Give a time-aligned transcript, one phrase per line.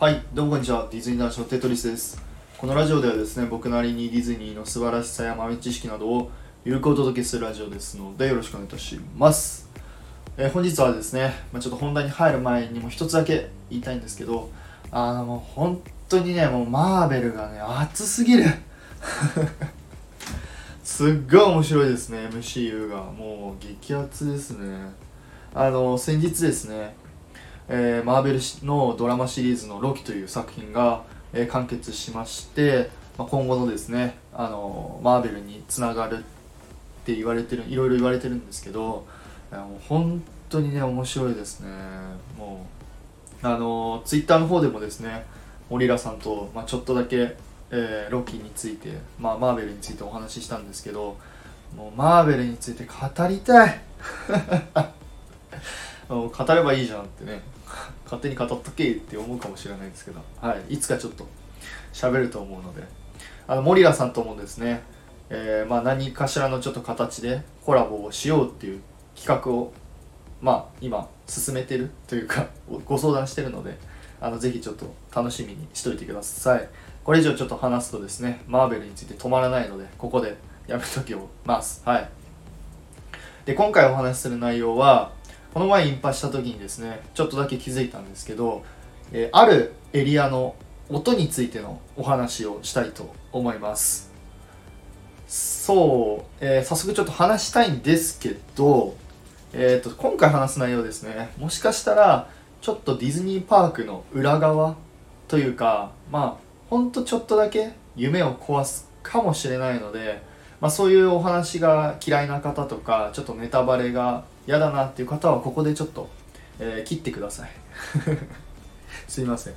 [0.00, 0.86] はい、どうもこんにちは。
[0.92, 2.22] ディズニー男子のテトリスです。
[2.56, 6.30] このラジオではですね、僕なりにディズニーの素晴らしさや豆知識などを
[6.64, 9.68] ゆるくお届けするラジオですので、よろしくお願いいたします。
[10.36, 14.52] えー本日はですね、まあ、ちょっと本題に入る前にも一つだけ言いたいんですけど、
[14.92, 18.44] あのもう本当にね、もうマーベルがね、熱すぎる。
[20.84, 24.76] すっごい面白いですね MCU がもう激アツですね
[25.52, 26.94] あの先日ですね、
[27.68, 36.20] えーマーベルのドラマシリーズの「ロキ」という作品が、えー完結しまして、まあ、今後のですねあのマーベルにつながるっ
[37.04, 39.06] て言われてるいろいろ言われてるんですけど
[39.88, 41.68] 本当にね面白いですね。
[42.38, 42.66] も
[43.42, 45.24] うあのツイッターの方でもですね
[45.70, 47.36] モリラさんと、まあ、ちょっとだけ
[47.70, 51.16] えーロキについて、まあ、マーベルについてお話ししたんですけど
[51.76, 53.80] もうマーベルについて語りたい。
[56.08, 57.42] 語ればいいじゃんってね。
[58.04, 61.26] 勝手に語っとけって思うかもしれないですけど、はい、いつかちょっと
[61.92, 62.82] 喋ると思うので。
[63.50, 64.82] あのモリラさんともですね、
[65.30, 68.80] えーまあ、何かしらのちょっと形でコラボをしようっていう
[69.16, 69.72] 企画を
[70.42, 72.46] まあ今進めてるというか
[72.84, 73.78] ご相談してるので
[74.20, 76.68] あのぜひちょっと楽しみにしといてください。
[77.02, 81.14] これ以上ちょっと話すとですねマーベルについて止まらないのでここでやめとき
[81.46, 81.80] ます。
[81.86, 82.08] はい。
[83.46, 85.12] で今回お話しする内容は
[85.58, 88.64] この前インパした時にですねちょっとだけ気づいたんですけど、
[89.10, 90.54] えあるエリアの
[90.88, 94.12] 音についてのお話をしたいと思います。
[95.26, 98.94] そう、えー早速ちょっと話したいんですけど、
[99.52, 101.32] えー、と今回話す内容ですね。
[101.38, 104.76] もしかしたらちょっとディズニーパークの裏側
[105.26, 110.22] というかまあほんとちょっとだけ夢を壊すかもしれないので、
[110.60, 116.08] まあ、そういうお話が嫌いな方とかちょっとネタバレが嫌だなっていう方はここでちょっと、
[116.58, 117.50] えー切ってください。
[119.06, 119.54] すいません。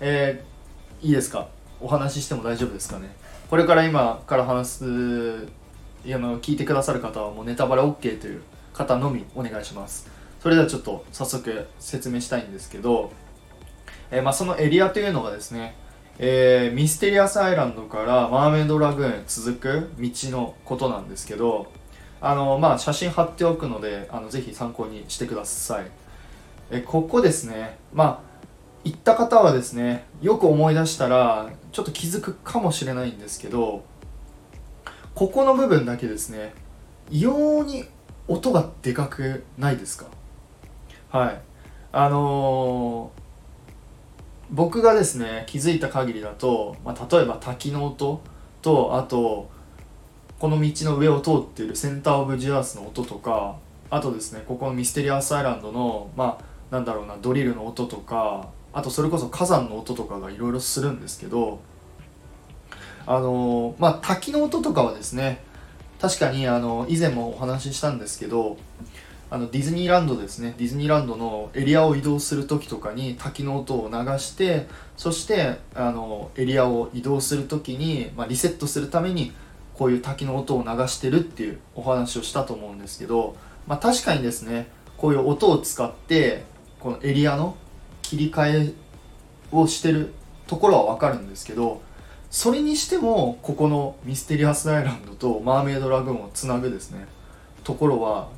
[0.00, 1.48] えーいいですか？
[1.80, 3.14] お話ししても大丈夫ですかね？
[3.50, 4.84] これから今から話す
[6.04, 8.42] いやあの聞いてくださる方はもうネタバレ OK という
[8.72, 10.08] 方のみお願いします。
[10.42, 13.12] それではちょっと早速説明したいんですけど、
[14.10, 15.74] えーまあ、そのエリアというのがですね、
[16.18, 21.70] えーミステリアスアイランドからマーメイドラグーンへ続く道のことなんですけど
[22.20, 25.86] あの、まあ、写真貼っておくのであのぜひ参考にしてください。
[26.70, 27.78] えここですね。
[27.92, 28.36] まあ
[28.84, 33.84] 行った方はですねよく思い出したらちょっと気づくかもしれないんですけど
[35.14, 36.54] ここの部分だけですね
[37.10, 37.84] 異様に
[38.28, 40.06] 音がでかくないですか？
[41.10, 41.40] はい。
[41.92, 43.25] あのー
[44.50, 48.20] 僕がですね気づいた限りだと、まあ、例えば滝の音
[48.62, 49.50] とあと
[50.38, 53.56] この道の上を通っているセンター・オブ・ジュ・アースの音とか
[53.90, 61.60] あとですねここのミステリアス・アイランドのまあなんだろうなドリルの音とかあとそれこそ火山の音とかがいろいろするんですけど
[63.06, 65.42] あのまあ滝の音とかはですね
[66.00, 68.58] 確かにあの以前もお話ししたんですけど
[69.28, 70.54] あのディズニーランドですね。
[70.56, 79.32] ディズニーランドのエリアを移動する時とかに滝の音を流してそしてあのエリアを移動する時に、まあ、リセットするために
[79.74, 86.44] こういう滝の音を流してるっていうお話をしたと思うんですけど、まあ、確かにですねこういう音を使って
[86.78, 87.56] このエリアの
[88.02, 88.72] 切り替え
[89.50, 90.14] をしてる
[90.46, 91.82] ところは分かるんですけど
[92.30, 97.06] それにしてもここのミステリアスアイランドとマーメイドラグーンをつなぐですね
[97.64, 98.28] ところは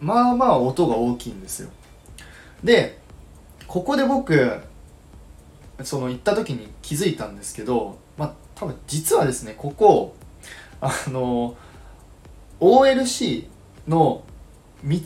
[0.00, 1.70] まあまあ音が大きいんですよ。
[2.64, 2.98] で
[3.66, 4.60] ここで僕
[5.82, 10.14] その行った時に気づいたんですけどまあ多分実はですねここ
[10.80, 11.56] あの
[12.60, 13.46] OLC
[13.88, 14.22] の
[14.84, 14.98] 道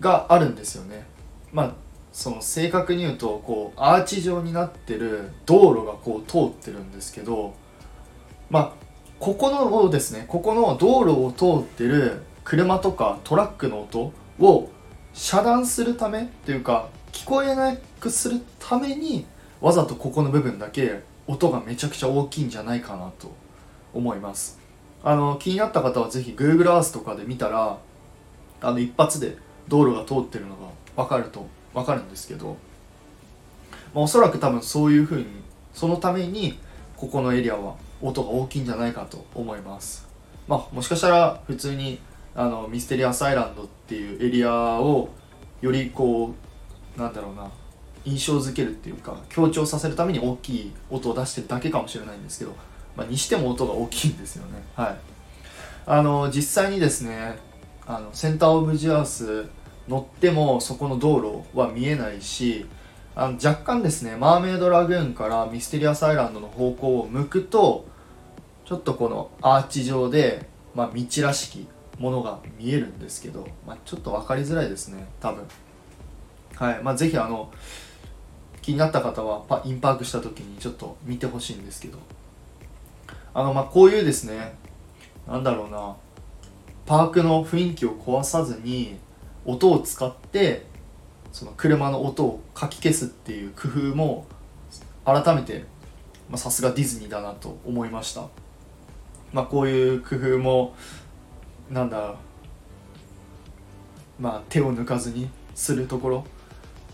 [0.00, 1.06] があるんですよね。
[1.52, 1.74] まあ
[2.12, 7.54] その正確に言うとこうアーチ状になってる道路がこう通ってるんですけど
[8.48, 8.72] まあ
[9.20, 14.70] ここのですねここの道路を通ってる車とかトラックの音を
[15.12, 19.26] 遮断するためっていうか聞こえなくするために
[19.60, 23.34] わざとここの部分だけ音がめちゃくちゃ大きいんじゃないかなと
[23.92, 24.60] 思います。
[25.02, 27.78] あの気になった方はぜひ Google Earth とかで見たら
[28.60, 29.36] あの一発で
[29.66, 32.56] 道路が通ってるのが分かると分かるんですけど、
[33.92, 35.26] まあ、おそらく多分そういうふうに
[35.74, 36.60] そのために
[36.96, 40.06] ここのエリアは音が大きいんじゃないかと思います。
[40.46, 41.98] まあもしかしたら普通に
[42.36, 45.08] あのミステリアスアイランドっていうエリアを
[45.62, 46.34] よりこ
[46.96, 47.50] うなんだろうな
[48.04, 52.54] 印象づけるっていうか強調させるために大きい音を出してるだけかもしれないんですけど、
[52.94, 54.62] まあ、にしても音が大きいんですよね。
[54.74, 54.96] はい。
[55.86, 57.38] あの実際にですね
[57.86, 59.46] あのセンターオブジアース
[59.88, 62.66] 乗ってもそこの道路は見えないし
[63.14, 67.86] あの若干ですねマーメイドラグーンからミステリアスアイランドの方向を向くと
[68.64, 75.44] ちょっとこのアーチ状で、まあ、道らしきものが見えるんですけど、まあ、ちょっと分かりづらいですね多分。
[76.54, 77.50] はいまあぜひあの
[78.62, 81.98] 気になった方はパインパークした時にちょっと見てほしいんですけど。
[83.36, 84.54] あのまあこういうですね
[85.28, 85.94] なんだろうな
[86.86, 88.96] パークの雰囲気を壊さずに
[89.44, 90.64] 音を使って
[91.32, 94.26] その車の音をかき消すっていう工夫も
[95.04, 95.66] 改めて
[96.34, 98.22] さすがディズニーだなと思いました。
[99.34, 100.74] まあこういう工夫も
[101.70, 102.16] なんだろ
[104.20, 106.24] うまあ手を抜かずにするところ。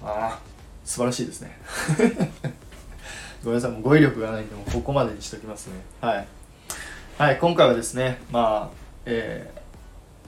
[0.03, 0.41] ああ
[0.85, 1.59] 素晴らしいですね。
[3.45, 5.75] ごめんなさいもう語彙力がないんでもここまでにしときますね。
[6.01, 6.27] はい。
[7.19, 8.77] はい今回はですねまあ
[9.07, 9.63] えー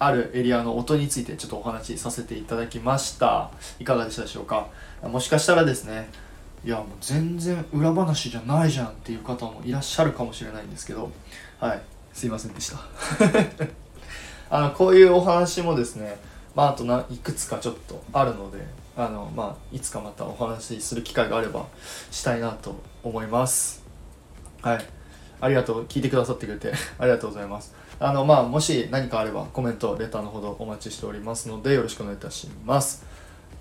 [0.00, 3.50] あるエリアの音についてちょっとお話しさせていただきました。
[3.78, 4.68] いかがでしたでしょうか？
[5.02, 6.10] もしかしたらですね
[6.64, 11.10] いやもう全然裏話じゃないじゃんっていう方もいらっしゃるかもしれないんですけど。
[11.58, 11.82] はい
[12.12, 12.78] すいませんでした。
[14.54, 16.16] あのこういうお話もですね
[16.54, 18.58] まああとないくつかちょっとあるので
[18.96, 21.66] あのまあいつかまたお話しする機会があれば
[22.12, 23.84] したいなと思います。
[24.62, 24.86] はい。
[25.40, 25.84] ありがとう。
[25.86, 27.74] 聞いてくださってくれて ありがとうございます。
[27.98, 33.04] あのまあもし何かあればコメントレターのほどお待ちしておりますのでよろしくお願いいたします。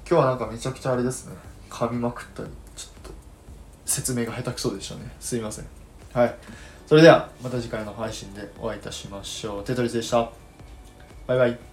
[0.08, 1.36] 今日はなんかめちゃくちゃあれですね。
[1.72, 3.10] 噛みまくったりちょっと
[3.88, 5.12] 説明が下手くそでしたね。
[5.20, 5.66] すいません。
[6.14, 6.36] はい。
[6.86, 9.64] それではまた次回の配信でお会いいたしましょう。
[9.64, 10.43] テトリスでした。
[11.28, 11.73] バイバイ。